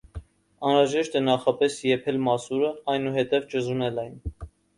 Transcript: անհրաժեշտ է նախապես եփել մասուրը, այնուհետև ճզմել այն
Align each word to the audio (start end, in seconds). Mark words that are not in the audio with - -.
անհրաժեշտ 0.69 1.17
է 1.19 1.21
նախապես 1.25 1.75
եփել 1.89 2.17
մասուրը, 2.29 2.73
այնուհետև 2.95 3.47
ճզմել 3.53 4.03
այն 4.07 4.19